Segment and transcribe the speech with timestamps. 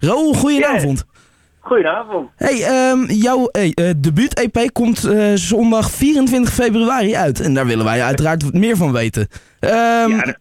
[0.00, 1.04] Raoul, goedenavond.
[1.60, 2.30] Goedenavond.
[2.36, 7.40] Hey, ehm, jouw hey, eh, debuut-EP komt eh, zondag 24 februari uit.
[7.40, 9.28] En daar willen wij uiteraard wat meer van weten.
[9.60, 10.38] Ehm, Ja, dat-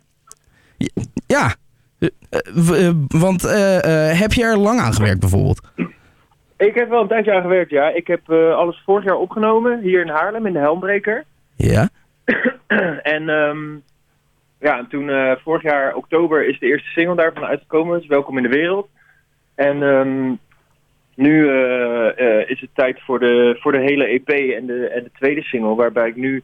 [1.28, 1.56] ja.
[2.00, 3.42] Eh, want
[4.18, 5.62] heb je er lang aan gewerkt bijvoorbeeld?
[6.58, 7.90] Ik heb wel een tijdje aan gewerkt, ja.
[7.90, 11.24] Ik heb alles vorig jaar opgenomen, hier in Haarlem, in de Helmbreker.
[11.56, 11.90] Ja.
[13.16, 13.74] en ehm,
[14.60, 18.00] ja, en toen vorig jaar oktober is de eerste single daarvan uitgekomen.
[18.00, 18.88] Dus Welkom in de Wereld.
[19.58, 20.36] En ehm,
[21.16, 25.04] nu eh, eh, is het tijd voor de, voor de hele EP en de, en
[25.04, 25.76] de tweede single.
[25.76, 26.44] Waarbij ik nu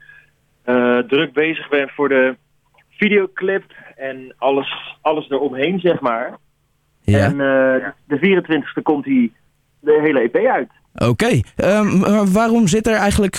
[0.64, 2.36] eh, druk bezig ben voor de
[2.90, 3.64] videoclip
[3.96, 6.38] en alles, alles eromheen, zeg maar.
[7.02, 7.20] Ja.
[7.20, 8.44] En eh, de
[8.78, 9.34] 24e komt die,
[9.80, 10.70] de hele EP uit.
[10.96, 11.40] Oké.
[11.56, 12.00] Ehm,
[12.32, 13.36] waarom zit er eigenlijk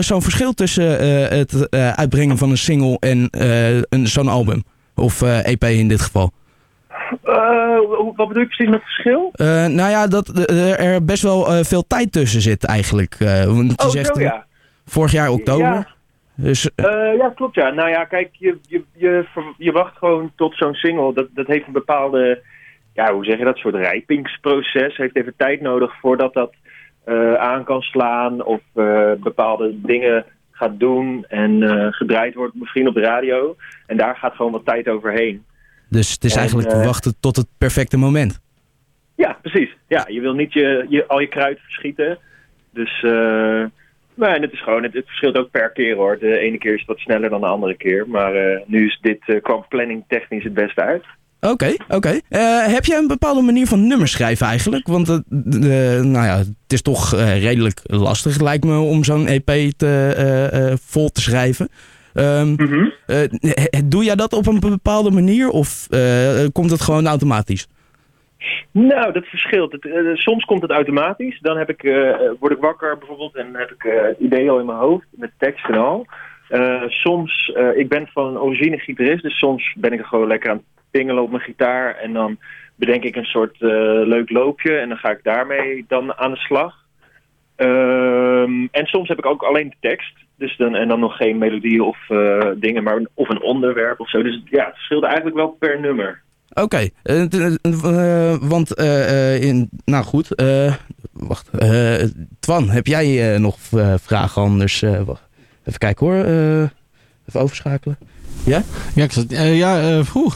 [0.00, 4.62] zo'n verschil tussen eh, het eh, uitbrengen van een single en eh, een, zo'n album?
[4.94, 6.30] Of eh, EP in dit geval?
[7.32, 7.78] Eh,
[8.16, 9.30] wat bedoel je precies met verschil?
[9.32, 13.16] Eh, nou ja, dat eh, er best wel veel tijd tussen zit eigenlijk.
[13.46, 14.46] Want je Oh, zegt zo ja.
[14.84, 15.64] vorig jaar oktober.
[15.64, 15.86] Ja.
[16.34, 16.70] Dus
[17.16, 17.70] ja, klopt ja.
[17.70, 19.24] Nou ja, kijk, je, je, je,
[19.56, 21.14] je wacht gewoon tot zo'n single.
[21.14, 22.42] Dat, dat heeft een bepaalde,
[22.94, 24.96] ja, hoe zeg je dat, soort rijpingsproces.
[24.96, 26.52] Heeft even tijd nodig voordat dat
[27.38, 28.60] aan kan slaan of
[29.18, 31.62] bepaalde dingen gaat doen en
[31.92, 33.56] gedraaid wordt misschien op de radio.
[33.86, 35.44] En daar gaat gewoon wat tijd overheen.
[35.92, 38.40] Dus het is En, eigenlijk eh, wachten tot het perfecte moment.
[39.16, 39.76] Ja, precies.
[39.88, 42.18] Ja, je wil niet je, je, al je kruid verschieten.
[42.70, 43.64] Dus, eh
[44.14, 46.18] maar het is gewoon, het, het verschilt ook per keer hoor.
[46.18, 48.08] De ene keer is het wat sneller dan de andere keer.
[48.08, 51.04] Maar eh, nu is dit, eh, kwam planning technisch het beste uit.
[51.40, 52.20] Oké, oké.
[52.68, 54.86] Heb jij een bepaalde manier van nummers schrijven eigenlijk?
[54.86, 61.08] Want nou ja, het is toch redelijk lastig lijkt me om zo'n EP te, vol
[61.08, 61.68] te schrijven.
[62.14, 62.54] Ehm,
[63.06, 67.68] eh, he- doe jij dat op een bepaalde manier of eh, komt het gewoon automatisch?
[68.70, 69.72] Nou, dat verschilt.
[69.72, 71.40] Het, eh, soms komt het automatisch.
[71.40, 74.58] Dan heb ik, eh, word ik wakker bijvoorbeeld en heb ik eh, het idee al
[74.58, 76.06] in mijn hoofd met tekst en al.
[76.48, 80.50] Eh, soms, eh, ik ben van origine gitarist, dus soms ben ik er gewoon lekker
[80.50, 81.94] aan het pingelen op mijn gitaar.
[81.96, 82.38] En dan
[82.74, 83.68] bedenk ik een soort eh,
[84.04, 86.74] leuk loopje en dan ga ik daarmee dan aan de slag.
[87.56, 90.12] Ehm, en soms heb ik ook alleen de tekst.
[90.42, 94.10] Dus dan, en dan nog geen melodie of eh, dingen, maar of een onderwerp of
[94.10, 94.22] zo.
[94.22, 96.22] Dus ja, het verschilt eigenlijk wel per nummer.
[96.54, 97.22] Oké, eh,
[97.62, 100.74] eh, want, eh, eh, in, nou goed, eh,
[101.12, 101.48] wacht.
[101.58, 102.04] eh,
[102.40, 103.56] Twan, heb jij nog
[104.02, 104.82] vragen anders?
[104.82, 105.28] Eh, wacht.
[105.64, 106.62] Even kijken hoor, eh,
[107.28, 107.98] even overschakelen.
[108.44, 108.62] Ja?
[108.94, 109.24] Ja, ik zat,
[109.54, 110.32] ja, eh, poeh.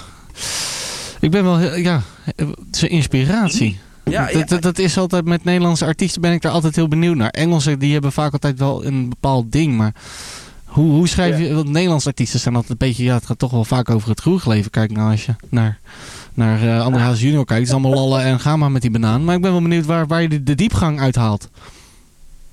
[1.20, 2.00] Ik ben wel, heel- ja,
[2.36, 3.78] het is een inspiratie.
[4.10, 7.16] Ja, dat, dat, dat is altijd met Nederlandse artiesten ben ik daar altijd heel benieuwd
[7.16, 7.30] naar.
[7.30, 9.94] Engelsen die hebben vaak altijd wel een bepaald ding, maar
[10.64, 11.54] hoe, hoe schrijf je?
[11.54, 14.20] Want Nederlandse artiesten zijn altijd een beetje, ja, het gaat toch wel vaak over het
[14.20, 14.70] kroegleven.
[14.70, 15.78] Kijk nou als je naar,
[16.34, 18.90] naar eh André Hazes junior kijkt, het is allemaal lallen en ga maar met die
[18.90, 19.24] banaan.
[19.24, 21.50] Maar ik ben wel benieuwd waar, waar je de, de diepgang uithaalt.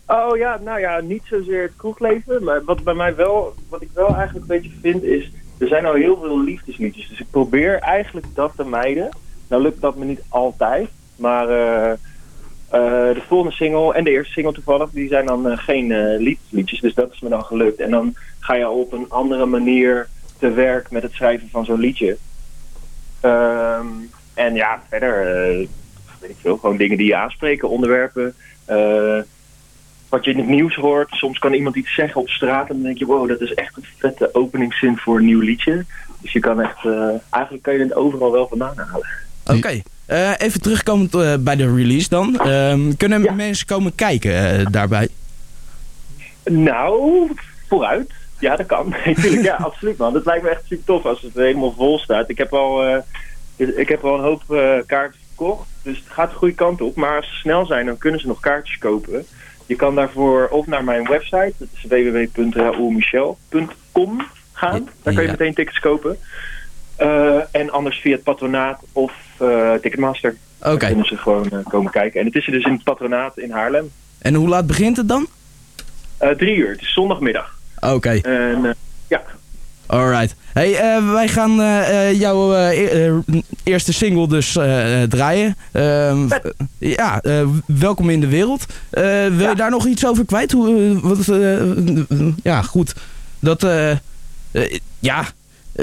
[0.07, 2.43] Oh ja, nou ja, niet zozeer het kroegleven.
[2.43, 5.85] Maar wat bij mij wel, wat ik wel eigenlijk een beetje vind is, er zijn
[5.85, 7.09] al heel veel liefdesliedjes.
[7.09, 9.09] Dus ik probeer eigenlijk dat te mijden.
[9.47, 10.89] Nou lukt dat me niet altijd.
[11.15, 15.57] Maar eh, eh, de volgende single en de eerste single toevallig, die zijn dan eh,
[15.57, 16.79] geen eh, liefdesliedjes.
[16.79, 17.79] Dus dat is me dan gelukt.
[17.79, 20.07] En dan ga je op een andere manier
[20.39, 22.17] te werk met het schrijven van zo'n liedje.
[23.19, 23.87] Ehm,
[24.33, 25.23] en ja, verder,
[26.19, 28.35] weet ik veel, gewoon dingen die je aanspreken, onderwerpen.
[28.65, 29.19] eh,
[30.09, 31.09] wat je in het nieuws hoort.
[31.11, 33.77] Soms kan iemand iets zeggen op straat en dan denk je, wow, dat is echt
[33.77, 35.85] een vette openingszin voor een nieuw liedje.
[36.21, 39.07] Dus je kan echt, eh, eigenlijk kan je het overal wel vandaan halen.
[39.45, 42.39] Oké, eh, even terugkomend eh, bij de release dan.
[42.39, 43.33] Ehm, kunnen Ja.
[43.33, 45.07] mensen komen kijken eh, daarbij?
[46.45, 47.31] Nou,
[47.67, 48.11] vooruit.
[48.39, 48.89] Ja, dat kan.
[49.05, 50.13] Natuurlijk, ja, absoluut man.
[50.13, 52.29] Dat lijkt me echt super tof als het helemaal vol staat.
[52.29, 52.97] Ik heb al,
[53.55, 54.43] ik heb al een hoop
[54.85, 56.95] kaarten verkocht, dus het gaat de goede kant op.
[56.95, 59.25] Maar als ze snel zijn, dan kunnen ze nog kaartjes kopen.
[59.65, 64.21] Je kan daarvoor of naar mijn website, dat is www.raoulmichel.com
[64.53, 64.89] gaan.
[65.03, 66.17] Daar kan je meteen tickets kopen.
[66.95, 70.35] Eh, en anders via het patronaat of eh, Ticketmaster.
[70.61, 72.19] Oké, kunnen ze gewoon eh, komen kijken.
[72.19, 73.91] En het is er dus in het patronaat in Haarlem.
[74.19, 75.27] en hoe laat begint het dan?
[76.37, 77.57] Drie uur, het is zondagmiddag.
[77.79, 78.75] Oké, En
[79.07, 79.21] ja,
[79.85, 80.35] alright.
[80.53, 81.55] Hey, wij gaan
[82.17, 83.21] jouw e-
[83.63, 84.51] eerste single dus
[85.09, 85.55] draaien.
[85.71, 86.27] Ehm,
[86.77, 87.21] ja,
[87.65, 88.65] welkom in de wereld.
[88.89, 89.03] Wil
[89.39, 89.49] Ja.
[89.49, 90.51] je daar nog iets over kwijt?
[90.51, 91.25] Hoe, wat,
[92.43, 92.95] ja, goed.
[93.39, 93.67] Dat,
[94.99, 95.25] ja,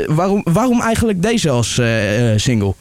[0.06, 2.74] waarom, waarom eigenlijk deze als eh, eh, single?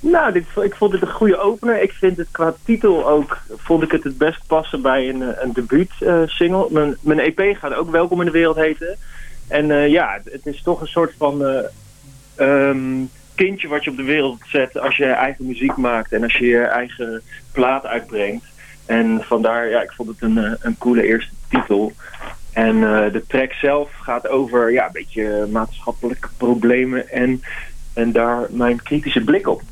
[0.00, 1.82] Nou, dit, ik vond het een goede opener.
[1.82, 5.42] Ik vind het qua titel ook, vond ik het het best passen bij een, eh,
[5.42, 6.66] een debuut eh, single.
[6.70, 8.98] Mijn, mijn EP gaat ook Welkom in de Wereld heten.
[9.50, 11.64] En eh, ja, het, is toch een soort van eh,
[12.34, 13.04] ehm,
[13.34, 16.46] kindje wat je op de wereld zet als je eigen muziek maakt en als je
[16.46, 18.44] je eigen plaat uitbrengt.
[18.86, 21.92] En vandaar, ja, ik vond het een, eh, een coole eerste titel.
[22.60, 27.42] En uh, de track zelf gaat over ja, een beetje maatschappelijke problemen en,
[27.94, 29.62] en daar mijn kritische blik op.